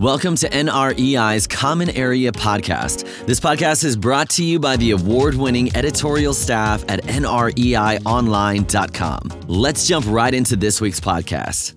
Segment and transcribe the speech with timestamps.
[0.00, 3.26] Welcome to NREI's Common Area Podcast.
[3.26, 9.42] This podcast is brought to you by the award winning editorial staff at NREIOnline.com.
[9.46, 11.76] Let's jump right into this week's podcast.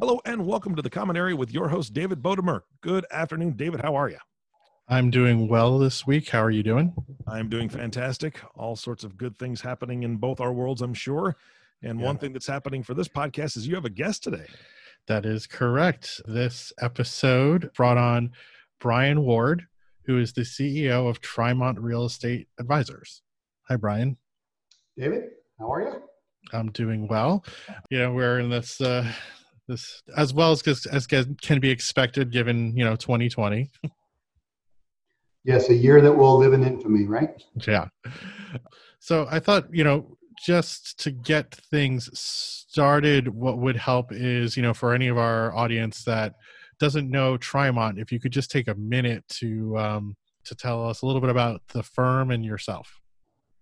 [0.00, 2.62] Hello, and welcome to the Common Area with your host, David Bodamer.
[2.80, 3.82] Good afternoon, David.
[3.82, 4.18] How are you?
[4.88, 6.30] I'm doing well this week.
[6.30, 6.92] How are you doing?
[7.28, 8.40] I'm doing fantastic.
[8.56, 11.36] All sorts of good things happening in both our worlds, I'm sure.
[11.84, 12.06] And yeah.
[12.06, 14.46] one thing that's happening for this podcast is you have a guest today.
[15.06, 16.22] That is correct.
[16.26, 18.32] This episode brought on
[18.80, 19.66] Brian Ward,
[20.06, 23.20] who is the CEO of Trimont Real Estate Advisors.
[23.68, 24.16] Hi, Brian.
[24.96, 25.24] David,
[25.58, 26.02] how are you?
[26.54, 27.44] I'm doing well.
[27.90, 29.10] You know, we're in this uh,
[29.68, 33.70] this as well as as can be expected given you know 2020.
[35.44, 37.42] Yes, a year that will live in infamy, right?
[37.66, 37.88] Yeah.
[39.00, 44.62] So I thought you know just to get things started, what would help is, you
[44.62, 46.34] know, for any of our audience that
[46.78, 51.02] doesn't know Trimont, if you could just take a minute to um, to tell us
[51.02, 53.00] a little bit about the firm and yourself.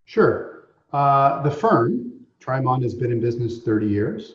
[0.05, 0.65] Sure.
[0.93, 4.35] Uh, the firm, Trimont, has been in business 30 years.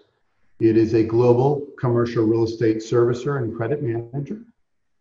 [0.59, 4.41] It is a global commercial real estate servicer and credit manager.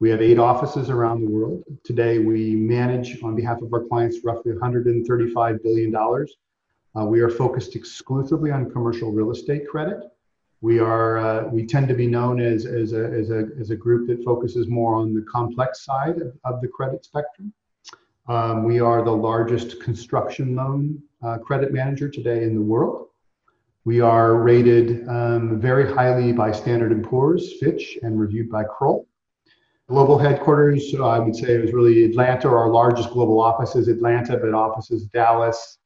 [0.01, 1.65] We have eight offices around the world.
[1.83, 5.95] Today, we manage on behalf of our clients roughly $135 billion
[6.99, 9.99] uh, we are focused exclusively on commercial real estate credit.
[10.63, 13.77] We are uh, we tend to be known as, as, a, as, a, as a
[13.77, 17.53] group that focuses more on the complex side of, of the credit spectrum.
[18.29, 23.09] Um, we are the largest construction loan uh, credit manager today in the world.
[23.85, 29.07] We are rated um, very highly by Standard & Poor's, Fitch, and reviewed by Kroll.
[29.89, 32.49] Global headquarters, I would say, is really Atlanta.
[32.49, 35.79] Our largest global office is Atlanta, but offices Dallas,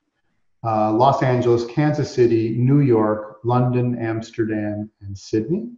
[0.64, 5.70] uh, Los Angeles, Kansas City, New York, London, Amsterdam, and Sydney.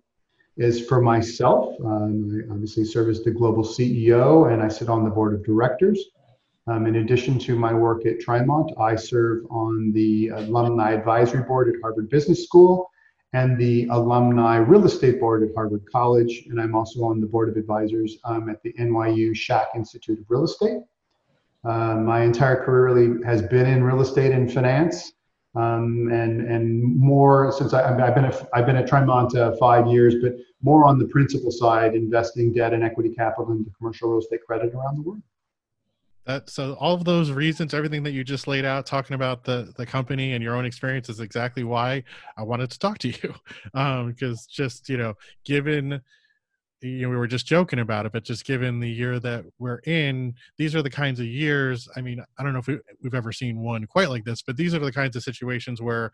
[0.59, 5.03] Is for myself, um, I obviously serve as the global CEO and I sit on
[5.03, 5.99] the board of directors.
[6.67, 11.71] Um, in addition to my work at Trimont, I serve on the Alumni Advisory Board
[11.71, 12.91] at Harvard Business School
[13.33, 16.45] and the Alumni Real Estate Board at Harvard College.
[16.51, 20.27] And I'm also on the board of advisors um, at the NYU Schack Institute of
[20.29, 20.83] Real Estate.
[21.65, 25.13] Uh, my entire career really has been in real estate and finance,
[25.55, 29.87] um, and and more since I, have been a, I've been at Trimont uh, five
[29.87, 34.19] years, but more on the principal side, investing debt and equity capital into commercial real
[34.19, 35.23] estate credit around the world.
[36.27, 39.73] That, so all of those reasons, everything that you just laid out, talking about the
[39.77, 42.03] the company and your own experience, is exactly why
[42.37, 43.35] I wanted to talk to you,
[43.75, 46.01] um, because just you know, given
[46.83, 49.79] you know, we were just joking about it, but just given the year that we're
[49.87, 51.89] in, these are the kinds of years.
[51.97, 54.57] I mean, I don't know if we, we've ever seen one quite like this, but
[54.57, 56.11] these are the kinds of situations where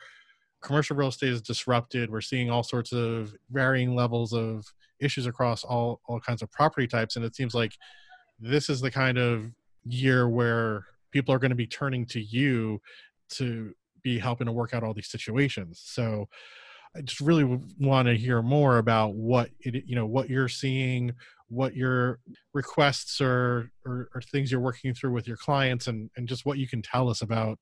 [0.61, 2.11] commercial real estate is disrupted.
[2.11, 4.65] We're seeing all sorts of varying levels of
[5.01, 7.73] issues across all all kinds of property types, and it seems like
[8.39, 9.51] this is the kind of
[9.85, 12.81] year where people are going to be turning to you
[13.31, 15.81] to be helping to work out all these situations.
[15.85, 16.29] So
[16.99, 17.45] I just really
[17.79, 21.15] want to hear more about what it, you know, what you're seeing,
[21.49, 22.19] what your
[22.53, 26.59] requests are, or, or things you're working through with your clients, and and just what
[26.59, 27.59] you can tell us about,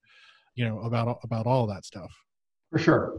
[0.54, 2.10] you know, about about all that stuff.
[2.72, 3.19] For sure.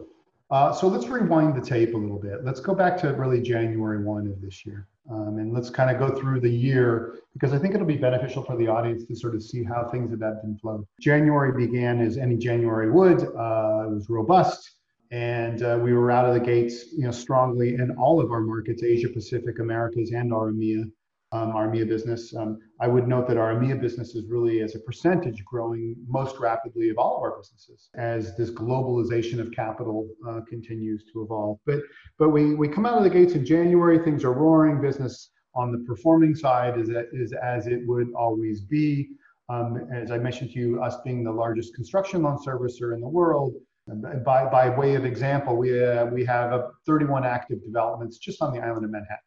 [0.50, 2.44] Uh, so let's rewind the tape a little bit.
[2.44, 4.88] Let's go back to really January 1 of this year.
[5.12, 8.44] Um, and let's kind of go through the year because I think it'll be beneficial
[8.44, 10.86] for the audience to sort of see how things have ebbed and flowed.
[11.02, 13.24] January began as any January would.
[13.24, 14.78] Uh, it was robust
[15.12, 18.42] and uh, we were out of the gates, you know, strongly in all of our
[18.42, 20.84] markets, Asia Pacific, Americas, and our EMEA,
[21.32, 22.36] um, our EMEA business.
[22.36, 26.38] Um, I would note that our EMEA business is really, as a percentage, growing most
[26.40, 31.60] rapidly of all of our businesses as this globalization of capital uh, continues to evolve.
[31.66, 31.80] But
[32.20, 34.82] but we we come out of the gates in January, things are roaring.
[34.82, 39.10] Business on the performing side is is as it would always be.
[39.50, 43.08] Um, as I mentioned to you, us being the largest construction loan servicer in the
[43.08, 43.54] world,
[43.88, 48.54] by, by way of example, we, uh, we have uh, 31 active developments just on
[48.54, 49.18] the island of Manhattan.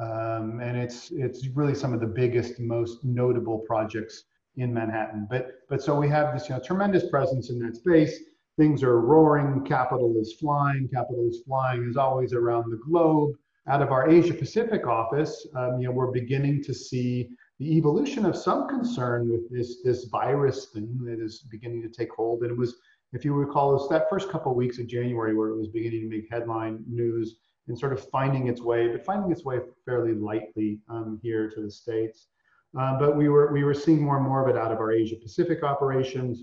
[0.00, 4.24] Um, and it's, it's really some of the biggest, most notable projects
[4.56, 5.26] in Manhattan.
[5.30, 8.18] But, but so we have this you know, tremendous presence in that space.
[8.58, 13.34] Things are roaring, capital is flying, capital is flying as always around the globe.
[13.68, 17.28] Out of our Asia Pacific office, um, you know, we're beginning to see
[17.58, 22.10] the evolution of some concern with this, this virus thing that is beginning to take
[22.12, 22.42] hold.
[22.42, 22.76] And it was
[23.12, 25.68] if you recall, it was that first couple of weeks of January where it was
[25.68, 27.36] beginning to make headline news
[27.68, 31.62] and sort of finding its way, but finding its way fairly lightly um, here to
[31.62, 32.28] the states.
[32.78, 34.92] Uh, but we were we were seeing more and more of it out of our
[34.92, 36.42] Asia Pacific operations.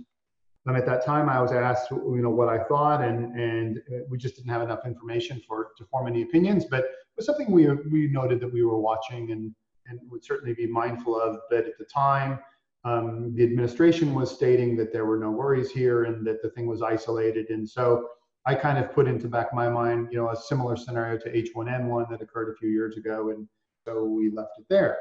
[0.67, 3.99] Um, at that time, I was asked, you know, what I thought, and and uh,
[4.09, 6.65] we just didn't have enough information for to form any opinions.
[6.65, 9.53] But it was something we we noted that we were watching and
[9.87, 11.37] and would certainly be mindful of.
[11.51, 12.39] But at the time,
[12.85, 16.67] um, the administration was stating that there were no worries here and that the thing
[16.67, 17.49] was isolated.
[17.49, 18.07] And so
[18.45, 22.09] I kind of put into back my mind, you know, a similar scenario to H1N1
[22.11, 23.31] that occurred a few years ago.
[23.31, 23.47] And
[23.85, 24.99] so we left it there.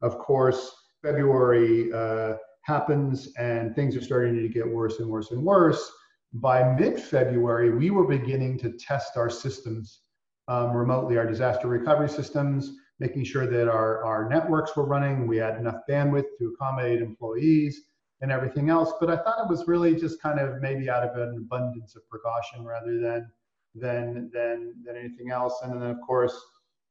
[0.00, 5.42] Of course, February uh, happens and things are starting to get worse and worse and
[5.42, 5.92] worse.
[6.32, 10.00] By mid February, we were beginning to test our systems
[10.48, 15.36] um, remotely, our disaster recovery systems, making sure that our, our networks were running, we
[15.36, 17.82] had enough bandwidth to accommodate employees
[18.20, 18.92] and everything else.
[18.98, 22.08] But I thought it was really just kind of maybe out of an abundance of
[22.08, 23.30] precaution rather than
[23.74, 25.60] than than than anything else.
[25.62, 26.34] And then of course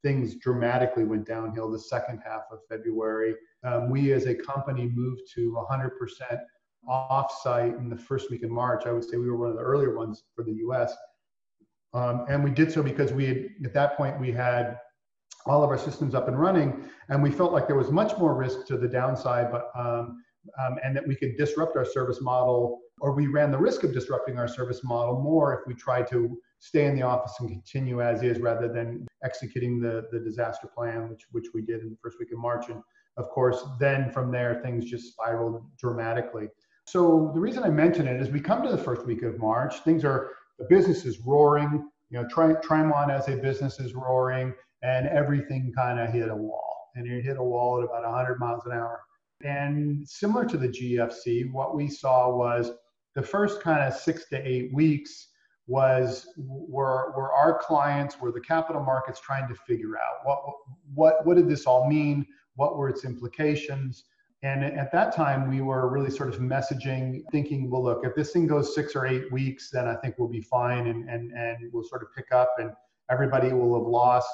[0.04, 3.34] things dramatically went downhill the second half of February.
[3.64, 5.90] Um, we as a company moved to 100%
[6.88, 8.86] offsite in the first week in March.
[8.86, 10.94] I would say we were one of the earlier ones for the U.S.
[11.96, 14.78] Um, and we did so because we had, at that point we had
[15.46, 18.36] all of our systems up and running, and we felt like there was much more
[18.36, 20.22] risk to the downside, but um,
[20.60, 23.94] um, and that we could disrupt our service model, or we ran the risk of
[23.94, 28.02] disrupting our service model more if we tried to stay in the office and continue
[28.02, 31.98] as is rather than executing the, the disaster plan, which, which we did in the
[32.02, 32.70] first week of March.
[32.70, 32.82] And
[33.18, 36.48] of course, then from there, things just spiraled dramatically.
[36.88, 39.80] So the reason I mention it is we come to the first week of March,
[39.84, 44.54] things are, the business is roaring, you know, Tri- Trimont as a business is roaring,
[44.86, 46.92] and everything kind of hit a wall.
[46.96, 49.02] And it hit a wall at about 100 miles an hour.
[49.44, 52.72] And similar to the GFC, what we saw was
[53.16, 55.30] the first kind of six to eight weeks
[55.68, 60.40] was were, were our clients, were the capital markets trying to figure out what,
[60.94, 62.26] what, what did this all mean?
[62.56, 64.04] What were its implications?
[64.44, 68.32] And at that time, we were really sort of messaging, thinking, well, look, if this
[68.32, 71.74] thing goes six or eight weeks, then I think we'll be fine and, and, and
[71.74, 72.72] we'll sort of pick up and
[73.10, 74.30] everybody will have lost,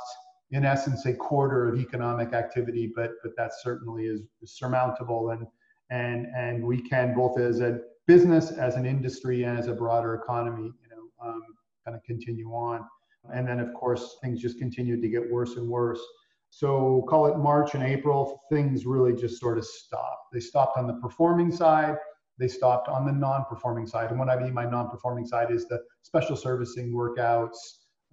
[0.52, 5.32] in essence, a quarter of economic activity, but, but that certainly is, surmountable.
[5.32, 5.48] And,
[5.90, 10.16] and, and we can, both as a business, as an industry, and as a broader
[10.16, 11.42] economy, you um,
[11.86, 12.86] kind of continue on.
[13.34, 16.02] And then, of course, things just continued to get worse and worse.
[16.50, 20.34] So, call it March and April, things really just sort of stopped.
[20.34, 21.96] They stopped on the performing side,
[22.38, 24.10] they stopped on the non performing side.
[24.10, 27.56] And what I mean by non performing side is the special servicing workouts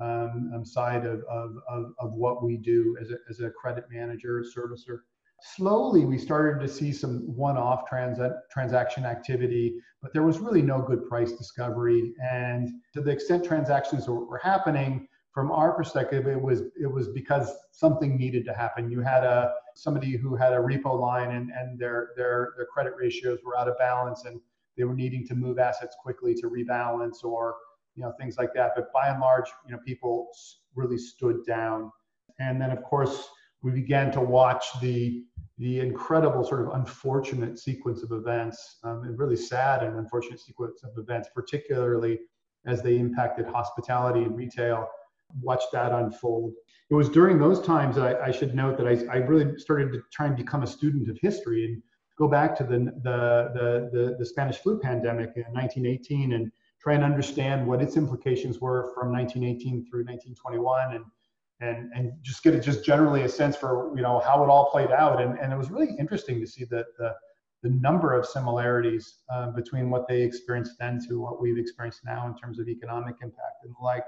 [0.01, 3.85] um, um, side of, of, of, of, what we do as a, as a credit
[3.91, 5.01] manager, servicer.
[5.57, 8.19] Slowly we started to see some one-off trans-
[8.51, 12.15] transaction activity but there was really no good price discovery.
[12.23, 17.09] And to the extent transactions were, were, happening from our perspective it was it was
[17.09, 18.91] because something needed to happen.
[18.91, 22.95] You had a somebody who had a repo line and, and their their their credit
[22.97, 24.41] ratios were out of balance and
[24.77, 27.57] they were needing to move assets quickly to rebalance or
[27.99, 30.29] you know things like that but by and large you know people
[30.75, 31.91] really stood down
[32.39, 33.29] and then of course
[33.63, 35.25] we began to watch the
[35.59, 40.83] the incredible sort of unfortunate sequence of events, um, and really sad and unfortunate sequence
[40.85, 42.21] of events, particularly
[42.67, 44.87] as they impacted hospitality and retail.
[45.43, 46.53] Watch that unfold.
[46.91, 50.01] It was during those times I, I should note that I, I, really started to
[50.11, 51.83] try and become a student of history and
[52.17, 56.51] go back to the, the, the, the, the Spanish flu pandemic in 1918 and
[56.89, 61.05] try and understand what its implications were from 1918 through 1921 and
[61.61, 64.71] and and just get a, just generally a sense for you know how it all
[64.71, 65.21] played out.
[65.21, 67.15] And, and it was really interesting to see that the
[67.63, 72.27] the number of similarities uh, between what they experienced then to what we've experienced now
[72.29, 74.05] in terms of economic impact and like.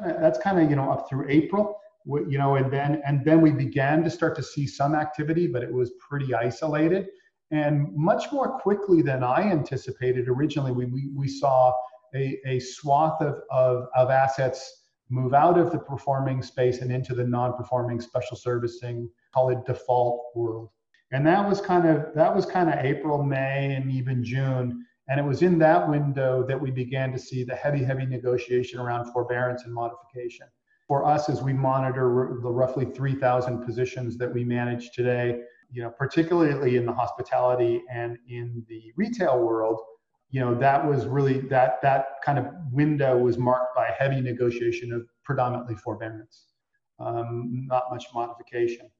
[0.00, 3.52] That's kind of you know up through April you know and then and then we
[3.52, 7.06] began to start to see some activity but it was pretty isolated.
[7.50, 11.72] And much more quickly than I anticipated originally we we, we saw
[12.14, 17.14] a, a swath of, of, of assets move out of the performing space and into
[17.14, 20.70] the non-performing special servicing, call it default world.
[21.12, 24.84] And that was kind of that was kind of April, May, and even June.
[25.08, 28.80] And it was in that window that we began to see the heavy, heavy negotiation
[28.80, 30.46] around forbearance and modification.
[30.88, 35.40] For us, as we monitor the roughly 3,000 positions that we manage today,
[35.70, 39.78] you know, particularly in the hospitality and in the retail world,
[40.34, 44.92] you know that was really that that kind of window was marked by heavy negotiation
[44.92, 46.46] of predominantly forbearance
[46.98, 48.90] um, not much modification.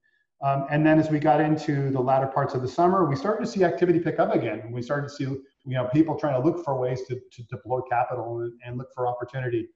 [0.42, 3.44] Um, and then as we got into the latter parts of the summer we started
[3.44, 4.70] to see activity pick up again.
[4.70, 5.40] We started to see you
[5.76, 9.08] know people trying to look for ways to, to deploy capital and, and look for
[9.08, 9.66] opportunity.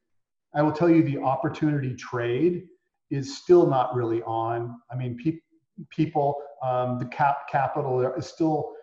[0.54, 2.68] I will tell you the opportunity trade
[3.10, 4.78] is still not really on.
[4.92, 5.40] I mean pe-
[5.90, 8.74] people um, the cap capital is still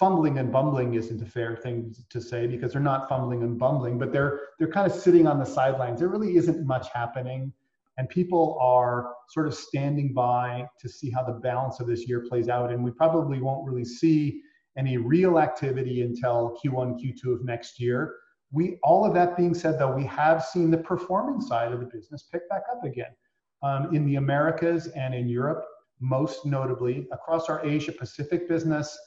[0.00, 3.98] fumbling and bumbling isn't a fair thing to say because they're not fumbling and bumbling,
[3.98, 6.00] but they're they're kind of sitting on the sidelines.
[6.00, 7.52] There really isn't much happening,
[7.98, 12.24] and people are sort of standing by to see how the balance of this year
[12.26, 12.72] plays out.
[12.72, 14.40] And we probably won't really see
[14.78, 18.14] any real activity until Q1, Q2 of next year.
[18.52, 21.86] We, all of that being said, though, we have seen the performing side of the
[21.86, 23.14] business pick back up again
[23.62, 25.64] um, in the Americas and in Europe,
[26.00, 28.98] most notably across our Asia Pacific business.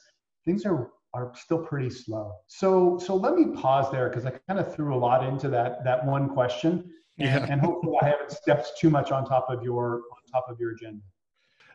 [0.44, 2.34] Things are are still pretty slow.
[2.48, 5.84] So so let me pause there because I kind of threw a lot into that
[5.84, 7.46] that one question and, yeah.
[7.48, 10.72] and hopefully I haven't stepped too much on top of your on top of your
[10.72, 11.02] agenda.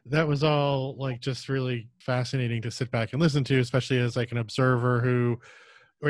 [0.06, 4.16] That was all like just really fascinating to sit back and listen to, especially as
[4.16, 5.40] like an observer who,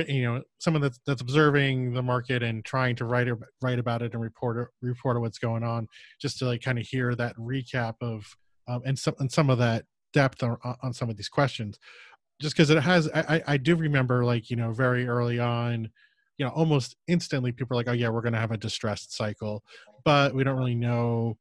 [0.08, 3.28] you know, someone that's that's observing the market and trying to write
[3.62, 5.88] write about it and report report what's going on,
[6.20, 8.26] just to like kind of hear that recap of
[8.68, 11.78] um, and some and some of that depth on, on some of these questions
[12.42, 15.90] just because it has I, I do remember like you know very early on
[16.38, 19.16] you know almost instantly people are like oh yeah we're going to have a distressed
[19.16, 19.64] cycle
[20.06, 21.38] but we don't really know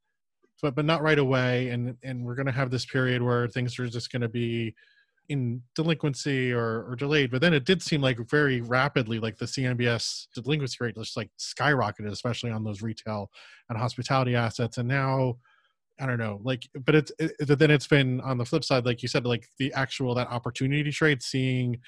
[0.60, 3.78] but but not right away and and we're going to have this period where things
[3.78, 4.74] are just going to be
[5.28, 9.44] in delinquency or, or delayed but then it did seem like very rapidly like the
[9.44, 13.30] cmbs delinquency rate just like skyrocketed especially on those retail
[13.68, 15.36] and hospitality assets and now
[16.00, 19.02] i don't know like but it's it, then it's been on the flip side like
[19.02, 21.78] you said like the actual that opportunity trade seeing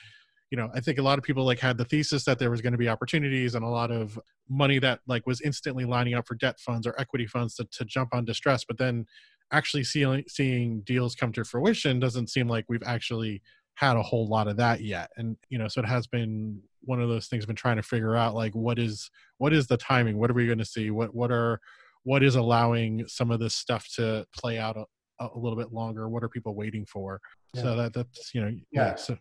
[0.50, 2.60] you know i think a lot of people like had the thesis that there was
[2.60, 6.26] going to be opportunities and a lot of money that like was instantly lining up
[6.26, 9.06] for debt funds or equity funds to, to jump on distress but then
[9.52, 13.42] actually seeing seeing deals come to fruition doesn't seem like we've actually
[13.74, 15.10] had a whole lot of that yet.
[15.16, 18.16] And you know so it has been one of those things been trying to figure
[18.16, 20.18] out like what is what is the timing?
[20.18, 20.90] What are we going to see?
[20.90, 21.60] What what are
[22.04, 24.84] what is allowing some of this stuff to play out a,
[25.20, 27.20] a little bit longer what are people waiting for
[27.54, 27.62] yeah.
[27.62, 29.16] so that that's you know yeah, yeah so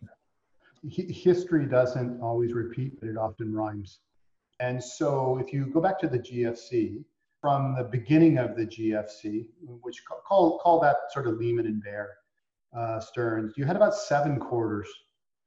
[0.88, 4.00] history doesn't always repeat, but it often rhymes.
[4.60, 7.04] And so if you go back to the GFC,
[7.40, 9.46] from the beginning of the GFC,
[9.80, 12.10] which call, call that sort of Lehman and Bear
[12.76, 14.88] uh, Stearns, you had about seven quarters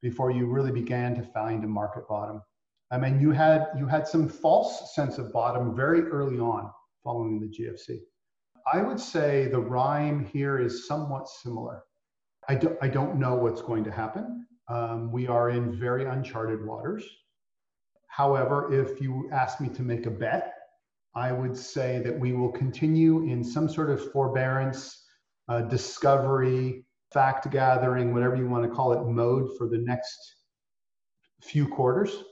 [0.01, 2.41] before you really began to find a market bottom.
[2.89, 6.71] I mean, you had you had some false sense of bottom very early on
[7.03, 7.99] following the GFC.
[8.71, 11.83] I would say the rhyme here is somewhat similar.
[12.47, 14.45] I don't, I don't know what's going to happen.
[14.69, 17.05] Um, we are in very uncharted waters.
[18.07, 20.53] However, if you ask me to make a bet,
[21.15, 25.05] I would say that we will continue in some sort of forbearance,
[25.47, 30.35] uh, discovery, fact gathering, whatever you want to call it, mode for the next
[31.41, 32.23] few quarters.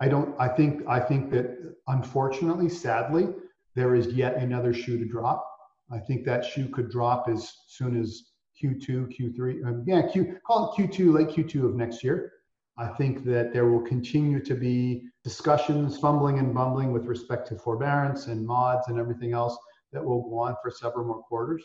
[0.00, 0.34] I don't.
[0.40, 0.82] I think.
[0.88, 3.28] I think that unfortunately, sadly,
[3.74, 5.46] there is yet another shoe to drop.
[5.90, 8.22] I think that shoe could drop as soon as
[8.62, 12.32] Q2, Q3, um, yeah, Q, call it Q2, late Q2 of next year.
[12.78, 17.56] I think that there will continue to be discussions, fumbling and bumbling with respect to
[17.56, 19.56] forbearance and mods and everything else
[19.92, 21.62] that will go on for several more quarters.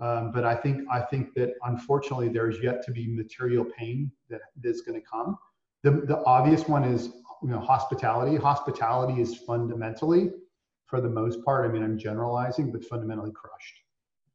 [0.00, 4.10] Um, but I think I think that unfortunately there is yet to be material pain
[4.30, 5.36] that is going to come.
[5.82, 7.10] The the obvious one is
[7.42, 8.36] you know hospitality.
[8.36, 10.30] Hospitality is fundamentally,
[10.88, 13.74] for the most part, I mean I'm generalizing, but fundamentally crushed,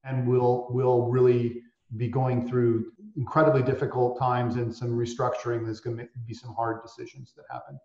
[0.04, 1.62] and will will really
[1.98, 5.64] be going through incredibly difficult times and some restructuring.
[5.64, 7.80] There's going to be some hard decisions that happen.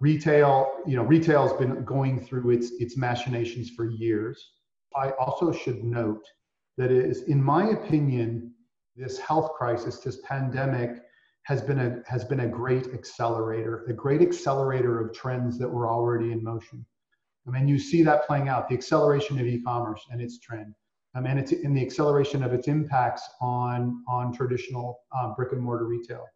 [0.00, 4.52] Retail, you know, retail's been going through its its machinations for years.
[4.96, 6.24] I also should note
[6.76, 8.52] that is, in my opinion,
[8.96, 11.02] this health crisis, this pandemic,
[11.42, 15.88] has been a has been a great accelerator, a great accelerator of trends that were
[15.88, 16.84] already in motion.
[17.48, 20.74] I mean, you see that playing out, the acceleration of e-commerce and its trend
[21.14, 25.60] um, and it's in the acceleration of its impacts on, on traditional um, brick and
[25.60, 26.26] mortar retail.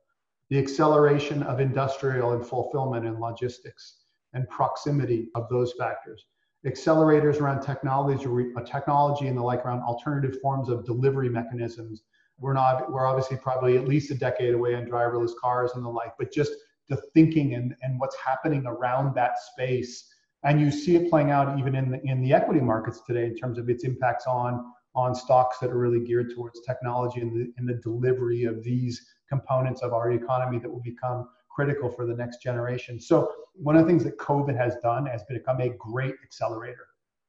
[0.50, 3.99] The acceleration of industrial and fulfillment and logistics
[4.33, 6.25] and proximity of those factors.
[6.66, 8.26] Accelerators around technology,
[8.57, 12.02] uh, technology and the like around alternative forms of delivery mechanisms.
[12.38, 15.88] We're not, we're obviously probably at least a decade away on driverless cars and the
[15.88, 16.52] like, but just
[16.88, 20.12] the thinking and, and what's happening around that space
[20.44, 23.37] and you see it playing out even in the, in the equity markets today in
[23.37, 27.52] terms of its impacts on on stocks that are really geared towards technology and the,
[27.56, 32.14] and the delivery of these components of our economy that will become critical for the
[32.14, 33.00] next generation.
[33.00, 36.87] So one of the things that COVID has done has become a great accelerator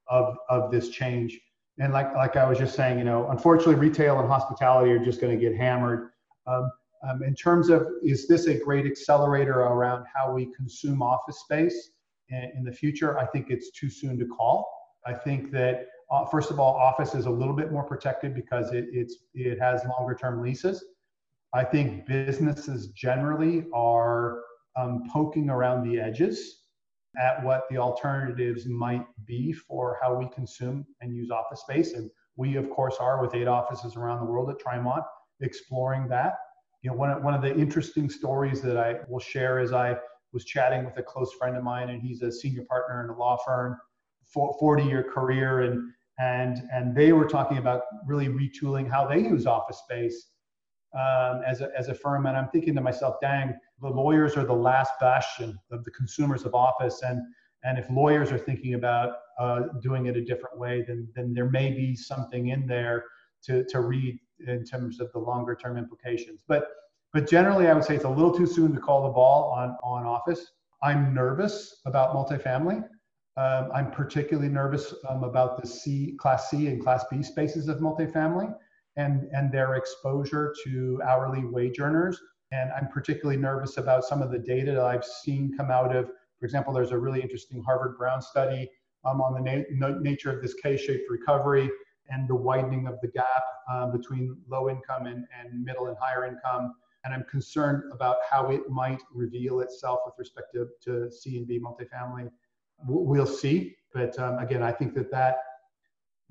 [0.08, 1.40] of, of this change.
[1.80, 5.22] And like, like I was just saying, you know, unfortunately, retail and hospitality are just
[5.22, 6.10] going to get hammered.
[6.46, 6.70] Um,
[7.08, 11.92] um, in terms of, is this a great accelerator around how we consume office space?
[12.56, 14.70] In the future, I think it's too soon to call.
[15.06, 18.72] I think that uh, first of all, office is a little bit more protected because
[18.72, 20.84] it, it's it has longer term leases.
[21.54, 24.42] I think businesses generally are
[24.76, 26.64] um, poking around the edges
[27.20, 31.94] at what the alternatives might be for how we consume and use office space.
[31.94, 35.04] And we, of course, are with eight offices around the world at Trimont
[35.42, 36.38] exploring that.
[36.82, 39.96] You know, one of, one of the interesting stories that I will share is I
[40.34, 43.18] was chatting with a close friend of mine, and he's a senior partner in a
[43.18, 43.78] law firm,
[44.34, 49.46] 40 year career, and and and they were talking about really retooling how they use
[49.46, 50.28] office space
[50.94, 52.26] um, as a as a firm.
[52.26, 56.46] And I'm thinking to myself, dang, the lawyers are the last bastion of the consumers
[56.46, 57.22] of office, and
[57.64, 61.50] and if lawyers are thinking about uh, doing it a different way, then then there
[61.50, 63.06] may be something in there
[63.44, 66.44] to to read in terms of the longer term implications.
[66.48, 66.68] But
[67.14, 69.78] but generally, I would say it's a little too soon to call the ball on
[69.84, 70.52] on office.
[70.82, 72.84] I'm nervous about multifamily.
[73.36, 77.78] Um, I'm particularly nervous um, about the C, Class C and Class B spaces of
[77.78, 78.54] multifamily
[78.96, 82.22] and, and their exposure to hourly wage earners.
[82.52, 86.12] And I'm particularly nervous about some of the data that I've seen come out of,
[86.40, 88.70] for example, there's a really interesting Harvard Brown study
[89.04, 91.72] um, on the na- nature of this K-shaped recovery
[92.10, 96.28] and the widening of the gap uh, between low income and, and middle and higher
[96.28, 96.76] income.
[97.04, 101.48] And I'm concerned about how it might reveal itself with respect to, to C and
[101.48, 102.30] B multifamily
[102.88, 103.76] we'll see.
[103.94, 105.38] But um, again, I think that that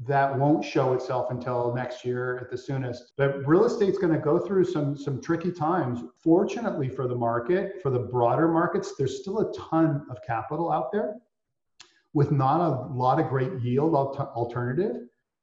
[0.05, 3.13] that won't show itself until next year at the soonest.
[3.17, 6.01] But real estate's going to go through some some tricky times.
[6.23, 10.91] Fortunately for the market, for the broader markets, there's still a ton of capital out
[10.93, 11.17] there
[12.15, 14.97] with not a lot of great yield alternative.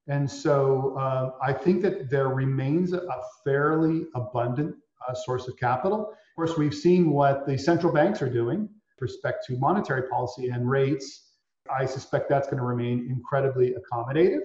[0.07, 4.75] And so uh, I think that there remains a fairly abundant
[5.07, 6.09] uh, source of capital.
[6.11, 8.69] Of course, we've seen what the central banks are doing
[9.01, 11.31] respect to monetary policy and rates,
[11.75, 14.41] I suspect that's going to remain incredibly accommodative.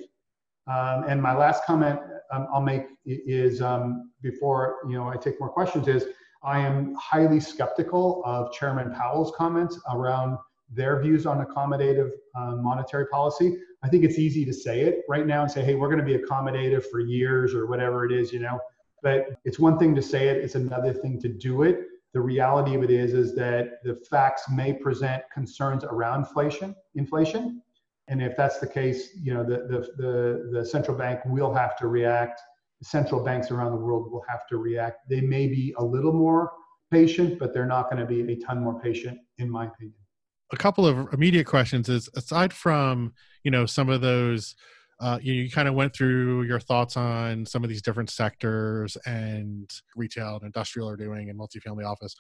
[0.67, 1.99] Um, and my last comment
[2.33, 6.07] um, I'll make is um, before you know I take more questions is
[6.43, 10.39] I am highly skeptical of Chairman Powell's comments around
[10.71, 13.59] their views on accommodative uh, monetary policy.
[13.83, 16.05] I think it's easy to say it right now and say, hey, we're going to
[16.05, 18.59] be accommodative for years or whatever it is, you know.
[19.05, 21.79] But it's one thing to say it; it's another thing to do it.
[22.15, 27.63] The reality of it is is that the facts may present concerns around inflation inflation.
[28.09, 31.77] And if that's the case you know the, the, the, the central bank will have
[31.79, 32.41] to react.
[32.83, 35.09] Central banks around the world will have to react.
[35.09, 36.53] They may be a little more
[36.91, 39.99] patient but they're not going to be a ton more patient in my opinion.
[40.53, 44.55] A couple of immediate questions is aside from you know some of those
[45.05, 48.97] uh, you, you kind of went through your thoughts on some of these different sectors
[49.05, 52.17] and retail and industrial are doing and multifamily office.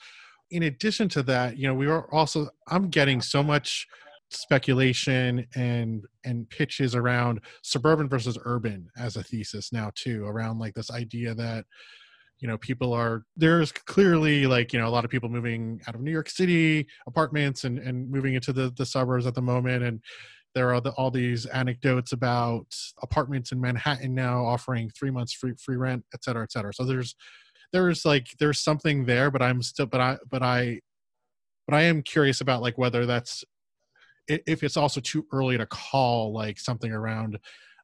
[0.50, 3.86] In addition to that, you know, we are also I'm getting so much
[4.28, 10.74] speculation and and pitches around suburban versus urban as a thesis now too around like
[10.74, 11.64] this idea that
[12.40, 15.94] you know people are there's clearly like you know a lot of people moving out
[15.94, 19.84] of new york city apartments and and moving into the the suburbs at the moment
[19.84, 20.00] and
[20.54, 22.66] there are the, all these anecdotes about
[23.02, 26.72] apartments in Manhattan now offering three months free free rent, et cetera, et cetera.
[26.72, 27.16] So there's
[27.72, 30.80] there's like there's something there, but I'm still but I but I
[31.66, 33.44] but I am curious about like whether that's
[34.28, 37.38] if it's also too early to call like something around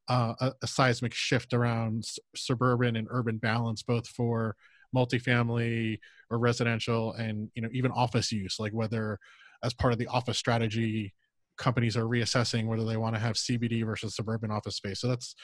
[0.08, 4.56] uh, a, a, seismic shift around s- suburban and urban balance, both for
[4.96, 5.98] multifamily
[6.30, 9.18] or residential and you know even office use, like whether
[9.62, 11.12] as part of the office strategy
[11.60, 15.00] companies are reassessing whether they want to have CBD versus suburban office space.
[15.00, 15.36] So that's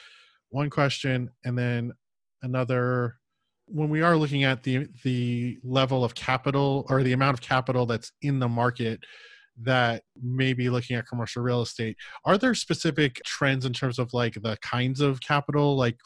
[0.49, 1.93] one question, and then
[2.41, 3.15] another.
[3.69, 7.85] When we are looking at the the level of capital or the amount of capital
[7.85, 9.01] that's in the market
[9.61, 14.13] that may be looking at commercial real estate, are there specific trends in terms of
[14.13, 15.97] like the kinds of capital, like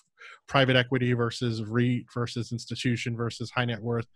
[0.47, 4.08] private equity versus REIT versus institution versus high net worth,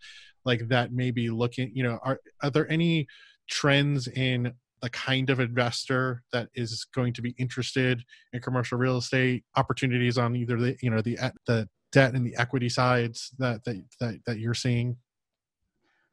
[0.44, 3.06] like that may be looking, you know, are, are there any
[3.48, 4.52] trends in
[4.86, 10.16] the kind of investor that is going to be interested in commercial real estate opportunities
[10.16, 11.18] on either the you know the
[11.48, 14.96] the debt and the equity sides that that that, that you're seeing?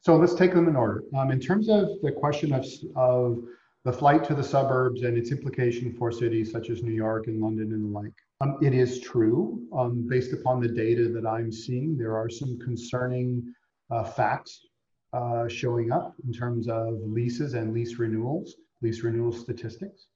[0.02, 1.04] So let's take them in order.
[1.16, 3.44] Um, in terms of the question of, of
[3.86, 7.40] the flight to the suburbs and its implication for cities such as new york and
[7.40, 9.62] london and the like um, it is true.
[9.78, 13.54] Um, based upon the data that i'm seeing there are some concerning
[13.92, 14.66] uh, facts
[15.14, 20.08] uh, showing up in terms of leases and lease renewals, lease renewal statistics.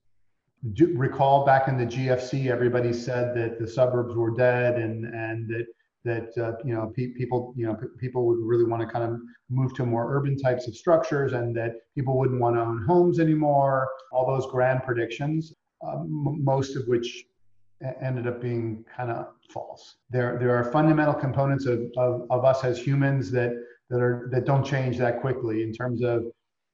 [0.74, 5.50] Do, recall back in the GFC, everybody said that the suburbs were dead and and
[5.50, 5.66] that
[6.04, 9.06] that uh, you know pe- people you know p- people would really want to kind
[9.06, 12.84] of move to more urban types of structures and that people wouldn't want to own
[12.86, 13.88] homes anymore.
[14.12, 15.54] All those grand predictions,
[15.86, 17.26] uh, m- most of which
[18.02, 19.98] ended up being kind of false.
[20.10, 23.52] There there are fundamental components of, of, of us as humans that
[23.90, 26.26] that are that don't change that quickly in terms of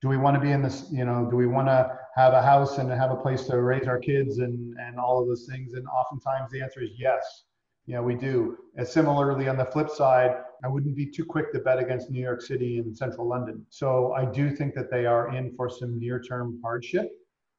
[0.04, 2.42] do we want to be in this you know do we want to have a
[2.42, 5.74] house and have a place to raise our kids and, and all of those things?
[5.74, 7.46] And oftentimes the answer is yes.
[7.86, 8.58] Yeah, we do.
[8.76, 12.22] And similarly, on the flip side, I wouldn't be too quick to bet against New
[12.22, 13.66] York City and central London.
[13.70, 17.10] So I do think that they are in for some near term hardship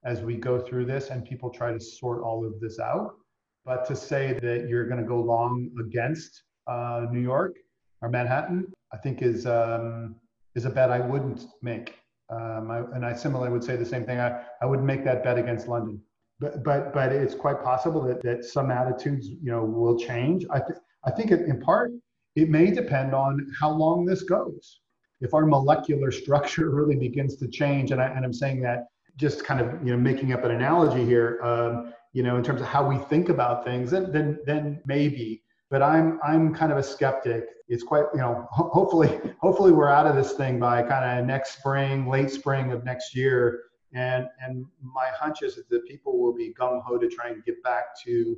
[0.04, 3.16] as we go through this and people try to sort all of this out.
[3.64, 7.57] But to say that you're going to go long against uh, New York
[8.00, 10.16] or Manhattan, I think is um,
[10.54, 11.98] is a bet I wouldn't make.
[12.35, 14.18] Um, I, and I similarly would say the same thing.
[14.18, 16.01] I, I would make that bet against London
[16.40, 20.44] but but but it's quite possible that, that some attitudes you know will change.
[20.51, 21.92] I th- I think it, in part
[22.37, 24.81] it may depend on how long this goes.
[25.20, 29.44] If our molecular structure really begins to change, and I and I'm saying that just
[29.44, 32.66] kind of you know making up an analogy here, um, you know, in terms of
[32.66, 35.42] how we think about things, then then then maybe.
[35.70, 37.44] But I'm I'm kind of a skeptic.
[37.68, 41.27] It's quite you know ho- hopefully hopefully we're out of this thing by kind of
[41.27, 43.61] next spring, late spring of next year
[43.94, 47.62] and, and my hunch is that people will be gung ho to try and get
[47.62, 48.37] back to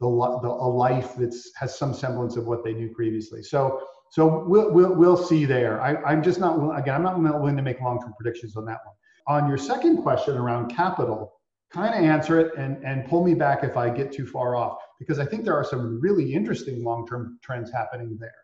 [0.00, 3.42] the, the a life that has some semblance of what they knew previously.
[3.42, 5.80] So so we'll we'll, we'll see there.
[5.80, 7.06] I, I'm just not again.
[7.06, 8.94] I'm not willing to make long term predictions on that one.
[9.42, 11.32] On your second question around capital,
[11.72, 14.78] kind of answer it and and pull me back if I get too far off
[14.98, 18.34] because I think there are some really interesting long term trends happening there.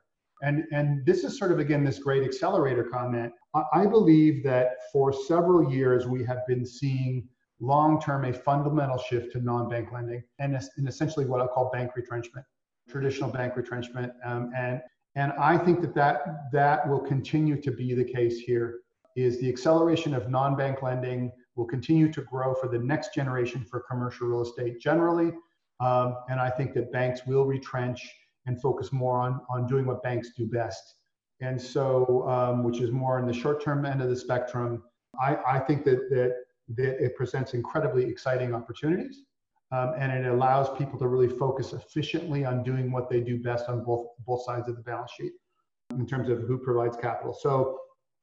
[0.43, 3.33] And, and this is sort of, again, this great accelerator comment.
[3.55, 7.29] I, I believe that for several years, we have been seeing
[7.61, 11.71] long term a fundamental shift to non bank lending and, and essentially what I call
[11.71, 12.45] bank retrenchment,
[12.89, 14.13] traditional bank retrenchment.
[14.25, 14.81] Um, and,
[15.15, 18.81] and I think that, that that will continue to be the case here
[19.15, 23.81] is the acceleration of non-bank lending will continue to grow for the next generation for
[23.81, 25.33] commercial real estate generally.
[25.81, 28.09] Um, and I think that banks will retrench
[28.47, 30.95] and focus more on, on doing what banks do best.
[31.41, 34.83] And so, um, which is more in the short term end of the spectrum,
[35.21, 36.37] I, I think that, that,
[36.77, 39.25] that it presents incredibly exciting opportunities.
[39.73, 43.71] Um, and it allows people to really focus efficiently on doing what they do best
[43.71, 45.33] on both both sides of the balance sheet
[45.93, 47.33] in terms of who provides capital.
[47.33, 47.79] So,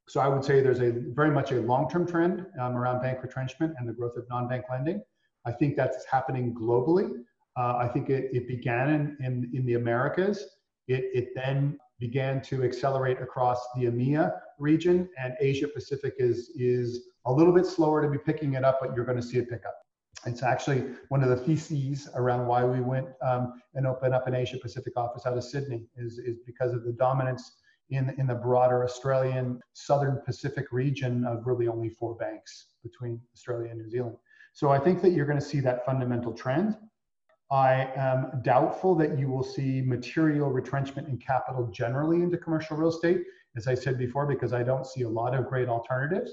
[0.09, 3.75] so I would say there's a very much a long-term trend um, around bank retrenchment
[3.77, 5.03] and the growth of non-bank lending.
[5.45, 7.11] I think that's happening globally.
[7.55, 10.47] Uh, I think it, it began in, in, in the Americas.
[10.87, 17.09] It, it then began to accelerate across the EMEA region, and Asia Pacific is, is
[17.25, 19.47] a little bit slower to be picking it up, but you're going to see it
[19.47, 19.75] pick up.
[20.25, 24.33] It's actually one of the theses around why we went um, and opened up an
[24.33, 27.58] Asia Pacific office out of Sydney is, is because of the dominance
[27.89, 33.71] in, in the broader Australian Southern Pacific region of really only four banks between Australia
[33.71, 34.15] and New Zealand.
[34.53, 36.75] So I think that you're going to see that fundamental trend.
[37.51, 42.89] I am doubtful that you will see material retrenchment in capital generally into commercial real
[42.89, 43.23] estate,
[43.55, 46.31] as I said before, because I don't see a lot of great alternatives.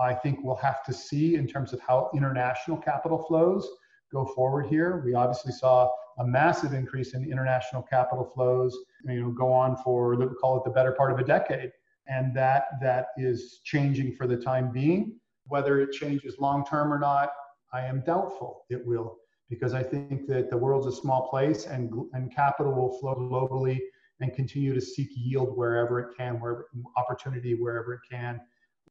[0.00, 3.68] I think we'll have to see in terms of how international capital flows
[4.12, 5.02] go forward here.
[5.04, 8.76] We obviously saw a massive increase in international capital flows,
[9.08, 11.70] you know, go on for we call it the better part of a decade,
[12.06, 15.18] and that that is changing for the time being.
[15.48, 17.30] Whether it changes long term or not,
[17.72, 19.16] I am doubtful it will
[19.48, 23.78] because I think that the world's a small place and, and capital will flow globally
[24.20, 26.66] and continue to seek yield wherever it can, where
[26.96, 28.40] opportunity wherever it can.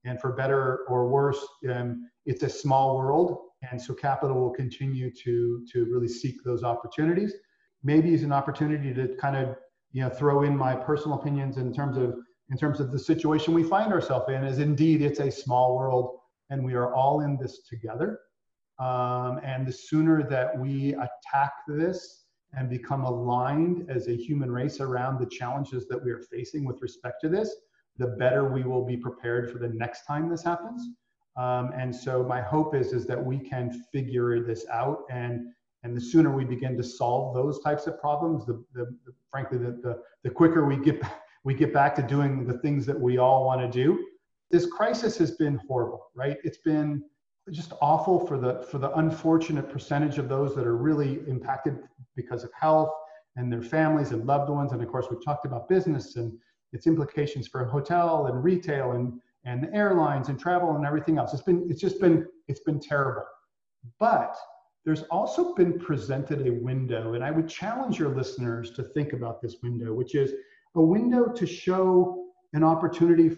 [0.06, 5.12] And for better or worse, um, it's a small world, and so capital will continue
[5.24, 7.34] to to really seek those opportunities.
[7.84, 9.56] Maybe it's an opportunity to kind of
[9.96, 12.18] you know throw in my personal opinions in terms of
[12.50, 14.44] in terms of the situation we find ourselves in.
[14.44, 16.18] Is indeed it's a small world,
[16.50, 18.20] and we are all in this together.
[18.78, 24.82] Um, and the sooner that we attack this and become aligned as a human race
[24.82, 27.56] around the challenges that we are facing with respect to this,
[27.98, 30.90] the better we will be prepared for the next time this happens.
[31.38, 35.54] Um, and so my hope is is that we can figure this out and
[35.86, 39.60] and the sooner we begin to solve those types of problems, the, the, the frankly
[39.60, 41.00] the, the the quicker we get
[41.44, 44.04] we get back to doing the things that we all want to do.
[44.50, 46.38] This crisis has been horrible, right?
[46.44, 47.04] It's been
[47.52, 51.78] just awful for the for the unfortunate percentage of those that are really impacted
[52.16, 52.90] because of health
[53.36, 56.34] and their families and loved ones and of course we've talked about business and
[56.74, 61.44] its implications for hotel and retail and and airlines and travel and everything else it's
[61.44, 63.26] been it's just been it's been terrible
[64.00, 64.36] but
[64.86, 69.42] there's also been presented a window and i would challenge your listeners to think about
[69.42, 70.34] this window which is
[70.76, 73.36] a window to show an opportunity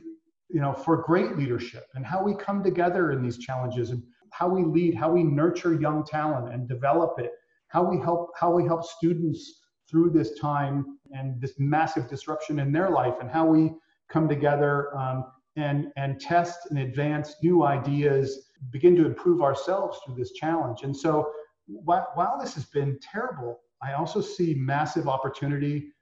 [0.49, 4.47] you know, for great leadership and how we come together in these challenges and how
[4.47, 7.31] we lead, how we nurture young talent and develop it,
[7.67, 12.71] how we help, how we help students through this time and this massive disruption in
[12.71, 13.71] their life and how we
[14.09, 20.15] come together um, and, and test and advance new ideas begin to improve ourselves through
[20.15, 20.83] this challenge.
[20.83, 21.31] And so
[21.67, 25.93] while, while this has been terrible, I also see massive opportunity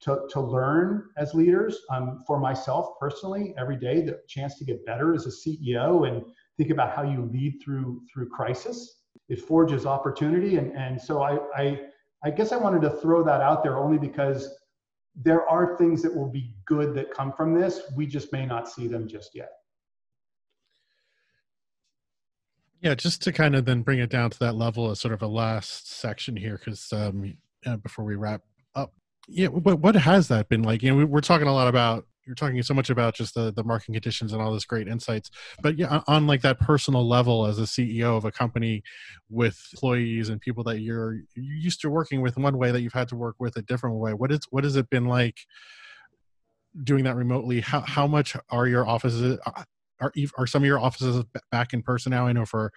[0.00, 1.78] to, to learn as leaders.
[1.90, 6.22] Um, for myself personally, every day, the chance to get better as a CEO and
[6.56, 9.00] think about how you lead through through crisis.
[9.28, 11.80] It forges opportunity, and and so I I,
[12.22, 14.48] I guess I wanted to throw that out there only because
[15.16, 17.80] there are things that will be good that come from this.
[17.96, 19.50] We just may not see them just yet.
[22.84, 25.22] Yeah, just to kind of then bring it down to that level as sort of
[25.22, 28.42] a last section here, because um, uh, before we wrap
[28.74, 28.92] up,
[29.26, 30.82] yeah, what what has that been like?
[30.82, 33.50] You know, we, we're talking a lot about you're talking so much about just the
[33.54, 35.30] the marketing conditions and all this great insights,
[35.62, 38.82] but yeah, on like that personal level as a CEO of a company
[39.30, 43.08] with employees and people that you're used to working with one way that you've had
[43.08, 44.12] to work with a different way.
[44.12, 45.38] What is what has it been like?
[46.82, 49.38] doing that remotely how how much are your offices
[50.04, 52.26] are are some of your offices back in person now?
[52.26, 52.72] I know for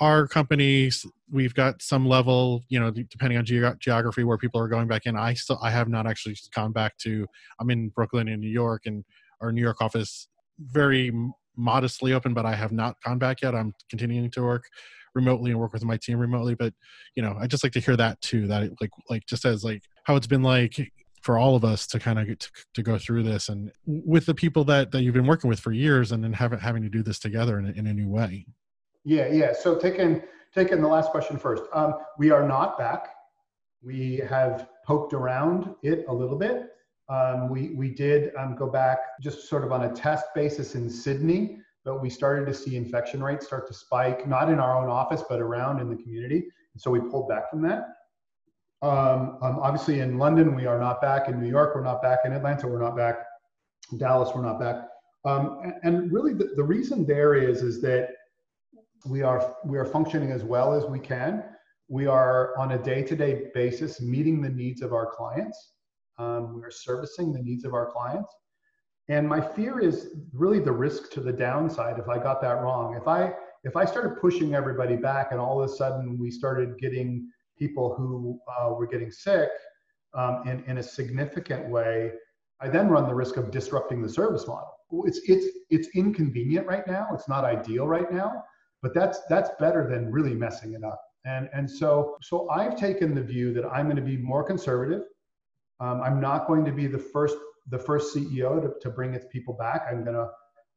[0.00, 4.68] our companies we've got some level you know depending on ge- geography where people are
[4.68, 7.26] going back in i still i have not actually gone back to
[7.60, 9.04] i'm in brooklyn in new york and
[9.40, 10.28] our new york office
[10.60, 11.12] very
[11.56, 14.64] modestly open but i have not gone back yet i'm continuing to work
[15.14, 16.72] remotely and work with my team remotely but
[17.16, 19.82] you know i just like to hear that too that like like just as like
[20.04, 20.92] how it's been like
[21.28, 24.24] for all of us to kind of get to, to, go through this and with
[24.24, 26.88] the people that, that you've been working with for years and then having, having to
[26.88, 28.46] do this together in a, in a new way.
[29.04, 29.52] Yeah yeah.
[29.52, 30.22] So taking
[30.54, 31.64] taking the last question first.
[31.74, 33.10] Um, we are not back.
[33.82, 36.70] We have poked around it a little bit.
[37.10, 40.88] Um, we, we did um, go back just sort of on a test basis in
[40.88, 44.88] sydney but we started to see infection rates start to spike not in our own
[44.88, 46.44] office but around in the community.
[46.72, 47.97] And so we pulled back from that
[48.82, 51.28] um, um, obviously, in London, we are not back.
[51.28, 52.20] In New York, we're not back.
[52.24, 53.16] In Atlanta, we're not back.
[53.90, 54.88] In Dallas, we're not back.
[55.24, 58.10] Um, and, and, really, the, the reason there is is that
[59.04, 61.44] we are we are functioning as well as we can.
[61.88, 65.72] We are on a day-to-day basis meeting the needs of our clients.
[66.18, 68.32] Um, we are servicing the needs of our clients.
[69.08, 71.98] And my fear is really the risk to the downside.
[71.98, 73.32] If I got that wrong, if I
[73.64, 77.28] if I started pushing everybody back, and all of a sudden we started getting
[77.58, 79.48] people who uh, were getting sick
[80.14, 82.12] um, in, in a significant way,
[82.60, 84.74] I then run the risk of disrupting the service model.
[85.04, 87.08] It's, it's, it's inconvenient right now.
[87.12, 88.44] It's not ideal right now,
[88.82, 91.00] but that's, that's better than really messing it up.
[91.24, 95.02] And, and so, so I've taken the view that I'm going to be more conservative.
[95.80, 97.36] Um, I'm not going to be the first,
[97.70, 99.86] the first CEO to, to bring its people back.
[99.90, 100.28] I'm going to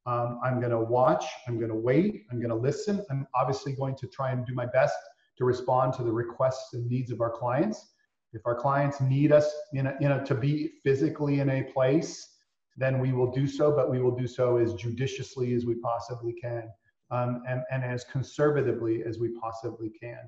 [0.05, 1.25] um, I'm going to watch.
[1.47, 2.25] I'm going to wait.
[2.31, 3.05] I'm going to listen.
[3.11, 4.95] I'm obviously going to try and do my best
[5.41, 7.93] to respond to the requests and needs of our clients.
[8.31, 12.37] If our clients need us in a, in a, to be physically in a place,
[12.77, 16.33] then we will do so, but we will do so as judiciously as we possibly
[16.33, 16.69] can
[17.09, 20.19] um, and, and as conservatively as we possibly can.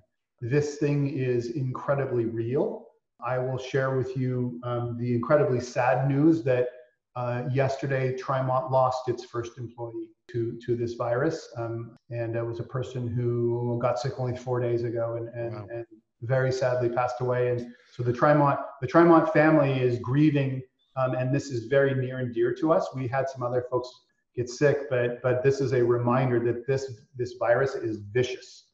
[0.41, 2.87] This thing is incredibly real.
[3.23, 6.69] I will share with you um, the incredibly sad news that
[7.15, 11.47] uh, yesterday Trimont lost its first employee to, to this virus.
[11.57, 15.53] Um, and it was a person who got sick only four days ago and, and,
[15.53, 15.67] wow.
[15.71, 15.85] and
[16.21, 17.49] very sadly passed away.
[17.49, 20.61] And so the Trimont, the Trimont family is grieving.
[20.95, 22.87] Um, and this is very near and dear to us.
[22.95, 23.89] We had some other folks
[24.35, 28.65] get sick, but, but this is a reminder that this, this virus is vicious.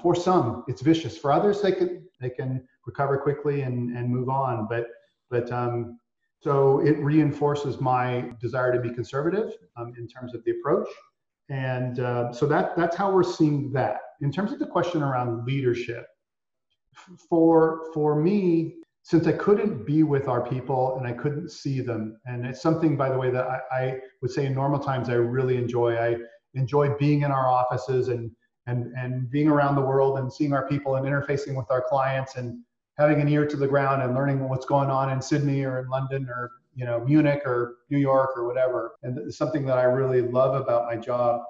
[0.00, 1.18] For some, it's vicious.
[1.18, 4.68] For others, they can, they can recover quickly and, and move on.
[4.68, 4.86] But,
[5.30, 5.98] but um,
[6.40, 10.88] so it reinforces my desire to be conservative um, in terms of the approach.
[11.48, 13.98] And uh, so that, that's how we're seeing that.
[14.20, 16.06] In terms of the question around leadership,
[17.28, 22.20] for, for me, since I couldn't be with our people and I couldn't see them,
[22.26, 25.14] and it's something, by the way, that I, I would say in normal times I
[25.14, 25.96] really enjoy.
[25.96, 26.16] I
[26.54, 28.30] enjoy being in our offices and
[28.66, 32.36] and and being around the world and seeing our people and interfacing with our clients
[32.36, 32.62] and
[32.98, 35.88] having an ear to the ground and learning what's going on in Sydney or in
[35.88, 38.92] London or you know Munich or New York or whatever.
[39.02, 41.42] And something that I really love about my job.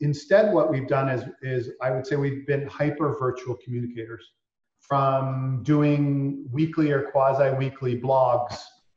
[0.00, 4.30] Instead, what we've done is is I would say we've been hyper virtual communicators
[4.80, 8.56] from doing weekly or quasi weekly blogs.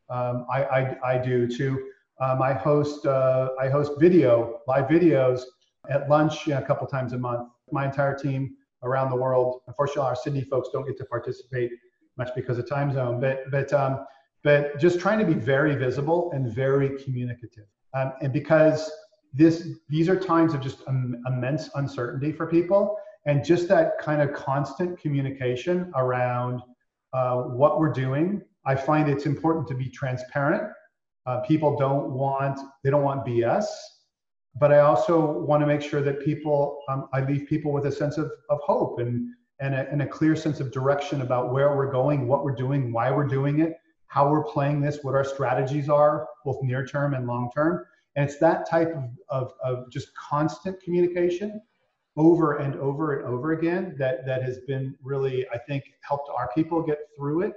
[0.10, 1.84] Um, I, I, I do to
[2.22, 5.42] um, I host uh, I host video live videos
[5.90, 7.50] at lunch you know, a couple times a month.
[7.72, 9.62] My entire team around the world.
[9.68, 11.72] Unfortunately, our Sydney folks don't get to participate
[12.18, 14.06] much because of time zone, but but um,
[14.44, 17.66] but just trying to be very visible and very communicative.
[17.94, 18.92] Um, and because
[19.34, 24.22] this these are times of just um, immense uncertainty for people, and just that kind
[24.22, 26.62] of constant communication around
[27.14, 28.42] uh, what we're doing.
[28.66, 30.64] I find it's important to be transparent.
[31.26, 33.66] Uh, people don't want they don't want BS.
[34.60, 37.92] but I also want to make sure that people, um, I leave people with a
[37.92, 39.28] sense of, of hope and,
[39.60, 42.92] and a, and a clear sense of direction about where we're going, what we're doing,
[42.92, 43.74] why we're doing it,
[44.08, 47.86] how we're playing this, what our strategies are, both near term and long term.
[48.16, 51.62] And it's that type of, of, of just constant communication
[52.16, 56.50] over and over and over again that, that has been really, I think, helped our
[56.54, 57.54] people get through it.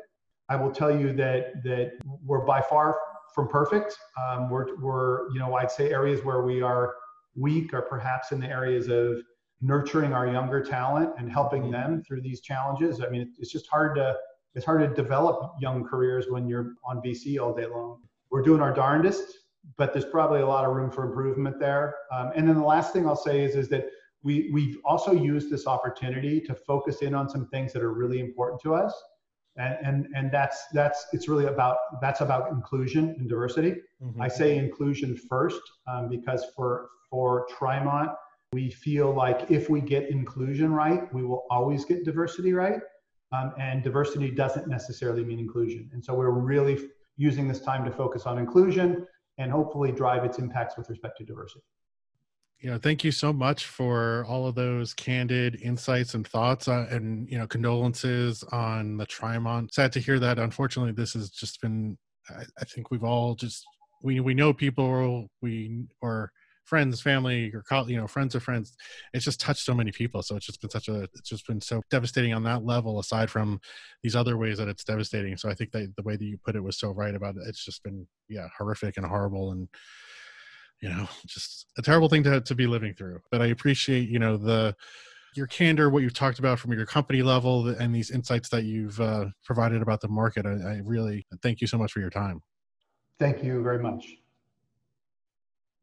[0.49, 1.93] I will tell you that, that
[2.25, 2.99] we're by far
[3.35, 3.99] from perfect.
[4.19, 6.95] Um, we're, we're, you know, I'd say areas where we are
[7.35, 9.19] weak are perhaps in the areas of
[9.61, 13.01] nurturing our younger talent and helping them through these challenges.
[13.01, 14.17] I mean, it's just hard to,
[14.55, 18.01] it's hard to develop young careers when you're on VC all day long.
[18.31, 19.25] We're doing our darndest,
[19.77, 21.95] but there's probably a lot of room for improvement there.
[22.13, 23.87] Um, and then the last thing I'll say is, is that
[24.23, 28.21] we, we've also used this opportunity to focus in on some things that are really
[28.21, 28.95] important to us
[29.57, 34.21] and and, and that's that's it's really about that's about inclusion and diversity mm-hmm.
[34.21, 38.15] i say inclusion first um, because for for trimont
[38.57, 42.81] we feel like if we get inclusion right we will always get diversity right
[43.37, 46.77] um, and diversity doesn't necessarily mean inclusion and so we're really
[47.19, 51.25] using this time to focus on inclusion and hopefully drive its impacts with respect to
[51.25, 51.67] diversity
[52.63, 57.31] yeah, thank you so much for all of those candid insights and thoughts, uh, and
[57.31, 59.75] you know, condolences on the Trimont.
[59.75, 60.39] Sad to hear that.
[60.39, 61.99] Unfortunately, this has just been.
[62.31, 63.63] I, I think we've all just
[64.03, 66.33] we we know people we or
[66.67, 68.77] friends, family, or you know, friends of friends.
[69.15, 70.23] It's just touched so many people.
[70.23, 71.05] So it's just been such a.
[71.15, 72.99] It's just been so devastating on that level.
[72.99, 73.61] Aside from
[74.03, 75.37] these other ways that it's devastating.
[75.37, 77.43] So I think that the way that you put it was so right about it.
[77.47, 79.69] It's just been yeah horrific and horrible and
[80.81, 84.19] you know just a terrible thing to, to be living through but i appreciate you
[84.19, 84.75] know the
[85.35, 88.99] your candor what you've talked about from your company level and these insights that you've
[89.01, 92.41] uh, provided about the market I, I really thank you so much for your time
[93.19, 94.17] thank you very much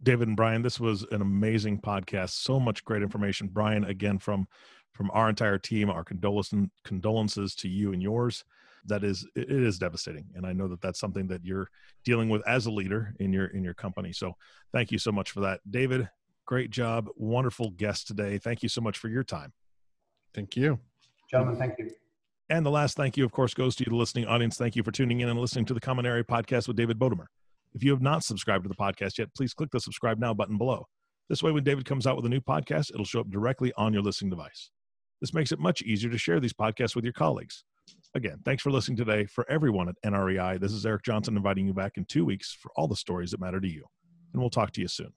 [0.03, 2.31] david and brian this was an amazing podcast.
[2.31, 3.49] So much great information.
[3.51, 4.47] Brian again from
[4.93, 8.43] from our entire team our condolences condolences to you and yours.
[8.85, 11.69] That is it is devastating and i know that that's something that you're
[12.03, 14.11] dealing with as a leader in your in your company.
[14.13, 14.33] So
[14.71, 15.59] thank you so much for that.
[15.69, 16.09] David
[16.45, 17.07] great job.
[17.15, 18.37] Wonderful guest today.
[18.37, 19.53] Thank you so much for your time.
[20.33, 20.79] Thank you.
[21.31, 21.91] Gentlemen thank you.
[22.49, 24.57] And the last thank you of course goes to you the listening audience.
[24.57, 27.27] Thank you for tuning in and listening to the common area podcast with david bodamer
[27.73, 30.57] if you have not subscribed to the podcast yet please click the subscribe now button
[30.57, 30.85] below
[31.29, 33.93] this way when david comes out with a new podcast it'll show up directly on
[33.93, 34.71] your listening device
[35.21, 37.63] this makes it much easier to share these podcasts with your colleagues
[38.15, 39.25] Again, thanks for listening today.
[39.25, 42.71] For everyone at NREI, this is Eric Johnson inviting you back in two weeks for
[42.75, 43.85] all the stories that matter to you.
[44.33, 45.13] And we'll talk to you soon.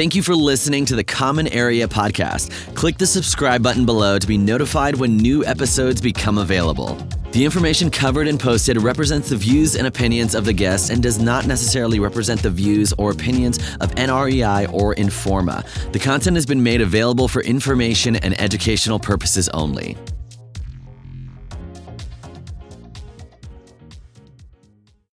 [0.00, 2.74] Thank you for listening to the Common Area Podcast.
[2.74, 6.96] Click the subscribe button below to be notified when new episodes become available.
[7.32, 11.18] The information covered and posted represents the views and opinions of the guests and does
[11.18, 15.66] not necessarily represent the views or opinions of NREI or Informa.
[15.92, 19.98] The content has been made available for information and educational purposes only.